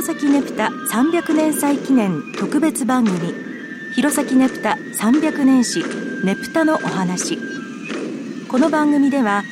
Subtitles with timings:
[0.00, 3.34] 弘前ねぷた300年祭記念特別番組。
[3.94, 5.84] 弘前ねぷた300年史
[6.24, 7.36] ねぷたのお話。
[8.48, 9.42] この番組では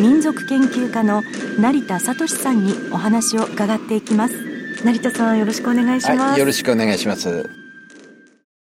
[0.00, 1.22] 民族研究家の
[1.58, 4.34] 成田聡さんにお話を伺っていきます。
[4.82, 7.50] 成田さんよろしくお願いします、はい、よろしくお願いします。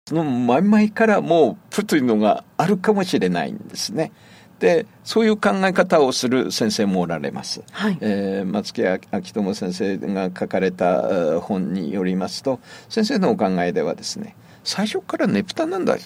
[0.07, 4.13] その前々からもうプというのがあるかもしれないんですね。
[4.59, 7.98] でそういう考え方をする先生もおられます、はい。
[8.00, 16.02] えー、松木明友先生が書かれた本によりますと先生のお考えではですね最初からねぷたなんだと。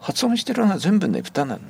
[0.00, 1.60] 発音してるのは全部ねぷたなの。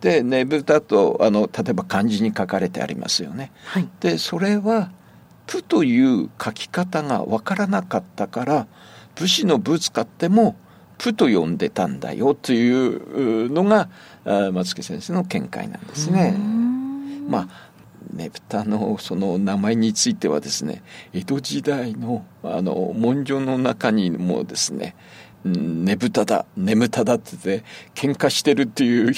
[0.00, 3.52] でねぶたとあの例えば漢字に書かれてありますよね。
[3.64, 4.90] はい、でそれは
[5.46, 8.66] 「プ」という書き方が分からなかったから
[9.14, 10.56] 武士の「武」使っても
[10.98, 13.88] 「プ」と呼んでたんだよというのが
[14.52, 16.36] 松木先生の見解なんですね。
[17.28, 17.74] まあ
[18.12, 24.94] ねぷたのその名前についてはですね江戸時代のあの文書の中にもですね
[25.44, 27.64] ねぶただ、眠ただってて、
[27.94, 29.12] 喧嘩してるっていう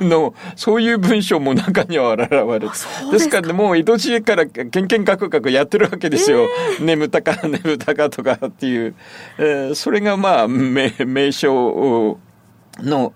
[0.00, 2.68] の、そういう文章も中には現れる。
[3.10, 6.46] ですから、もう江戸時代からけんけんかくかくやってるわけですよ。
[6.78, 8.94] えー、眠たか、眠たかとかっていう。
[9.38, 12.18] えー、それがまあ、名名称
[12.80, 13.12] の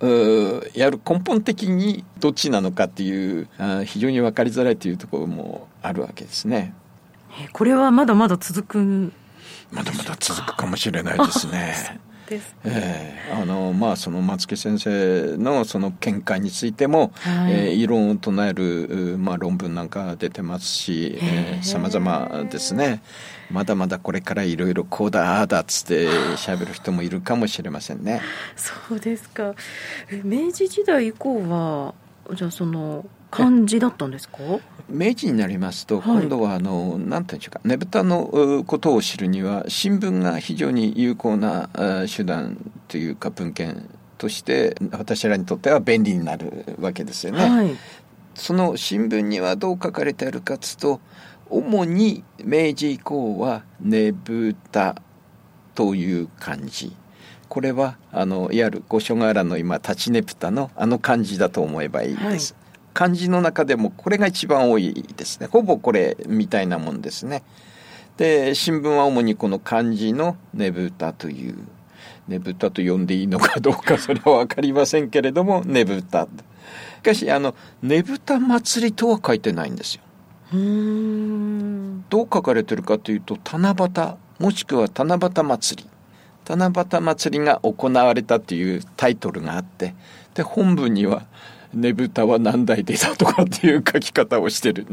[0.75, 3.49] やる根本的にどっちなのかっていう
[3.85, 6.75] 非常に分かりづらいというところもあるわけですね。
[7.53, 9.13] これはまだまだ続く
[9.71, 12.01] まだまだ続くかもしれないですね。
[12.27, 12.55] です。
[12.65, 21.19] えー、あのまあその松木先生のその見解についても、はい、えー、異論を唱える、まあ、論文なんか出てますし
[21.63, 23.03] さまざまですね。
[23.51, 28.21] まだまだこれからいろいろこうだああだっつって喋る人もいるかもしれませんね。
[28.57, 29.55] そうですか。
[30.25, 31.95] 明治時代以降は
[32.35, 34.39] じゃあその漢字だったんですか？
[34.89, 41.69] 明治になりますと、今度はあの、なんていうんでしょうかねぶたのことを知るには新聞が非常に有効な
[42.15, 42.57] 手段
[42.89, 47.49] というか文献として私らにとっては便利になるわけですよね。
[47.49, 47.77] はい、
[48.35, 51.01] その新聞にはどう書かれてあるかというと
[51.51, 55.03] 主に明治以降は「ねぶた」
[55.75, 56.97] という漢字
[57.49, 62.55] これはあのいわゆる五所川原の今立ちねぷたのあの漢字だと思えばいいです。
[62.55, 62.66] はい
[62.97, 65.49] 漢字の中でもこれが一番多いですね。
[65.49, 67.43] ほぼこれみたいなもんですね。
[68.17, 71.59] で新聞は主にこの漢字のねぶたという
[72.27, 76.23] ねぶたと呼んでいいのかどうかそれは分かりませんけれどもねぶた。
[76.23, 76.29] し
[77.03, 80.03] かしあのねぶた祭りとは書いてないんですよ。
[82.09, 85.91] どう書かれてるかというと七夕もしくは七夕祭り。
[86.49, 89.95] 七夕祭りが行われたというタイトルがあって
[90.33, 91.27] で本文には
[91.77, 94.87] ねぶたは何台出たとかっていう書き方をしてる。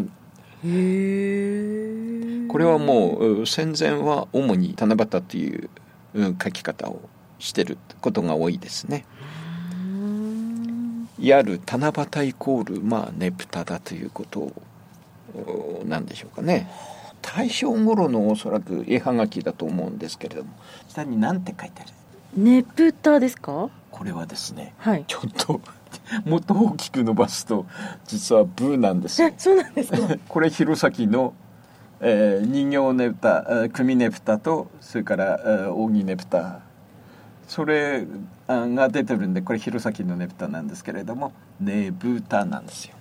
[0.66, 5.70] へこれはもう戦前は主に七夕っていう
[6.16, 7.02] 書き方を
[7.40, 9.06] してることが多いですね。
[11.18, 14.52] いわゆる七夕イコールまあねぶただということ
[15.86, 16.70] なんでしょうかね。
[17.22, 20.50] 大正頃のおそらく絵はがきだと思うんですけれども
[20.90, 21.86] 下に何て書いてあ
[22.36, 22.44] る？
[22.44, 23.70] ねぶたですか？
[23.90, 25.62] これはですね、はい、ちょっと
[26.26, 27.66] もっと大きく伸ばすと
[28.06, 29.31] 実はブーなんですよ。
[29.38, 29.98] そうなんですか？
[30.28, 31.34] これ弘前の、
[32.02, 36.59] えー、人形ねぷた組ねぷたとそれから扇ねぷた。
[37.48, 38.06] それ
[38.48, 42.96] が出てるんでこれ弘前のねぷたなんですけれどもねぶたなんですよ。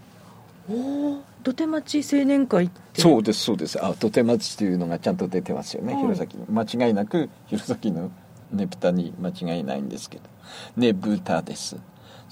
[0.70, 0.75] お
[1.14, 3.84] お土手町青年会そうですそうです。
[3.84, 6.28] あ土手町というのがちゃんと出てますよね、弘前
[6.64, 8.10] 間違いなく弘前の
[8.52, 10.22] ねぷたに間違いないんですけど。
[10.76, 11.76] ねぶたです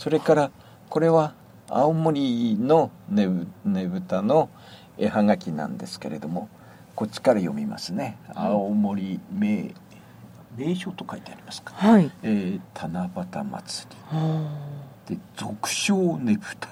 [0.00, 0.50] それから
[0.88, 1.34] これは
[1.68, 3.28] 青森のね
[3.66, 4.48] ねぶたの
[4.96, 6.48] 絵はがきなんですけれども
[6.94, 9.74] こっちから読みますね「青森名
[10.56, 12.10] 名所」と書いてありますか、はい。
[12.22, 13.88] えー、七夕祭
[15.08, 15.16] り。
[15.16, 16.70] で俗称ねぶた。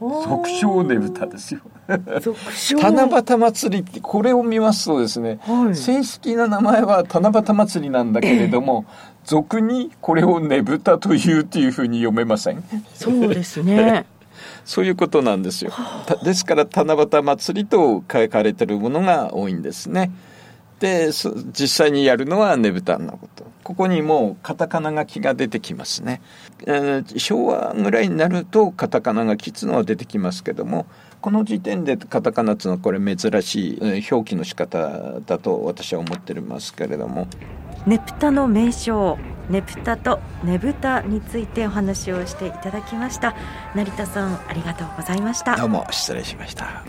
[0.00, 1.60] 俗称ねぶたですよ。
[1.88, 8.84] 七夕祭りってこれを見ますとですね、はい、正式な名前は七夕祭りなんだけれども、
[9.24, 12.62] 俗にこれをねぶたというっていうふうに読めません？
[12.94, 14.06] そうですね。
[14.64, 15.72] そういうことなんですよ。
[16.24, 20.10] ですから七夕祭りと書かれてるものが多いんですね。
[20.80, 23.44] で実際にやるのはねぶたのこと。
[23.64, 26.20] ここにもうカタカナ書きが出てきますね、
[26.66, 30.84] えー、昭和ぐらいになるとカタカナ書きっつうのは出てきますけども
[31.22, 37.26] この時点でカタカナっつうのはこれ珍しい表記の仕方だと私は思ってますけれども
[37.86, 39.18] ねぷたの名称
[39.50, 43.34] ねぷたとねぶたについてお話をしていただきました。
[43.74, 45.56] 成田さんありがとうございました。
[45.56, 46.84] どうも失礼しました。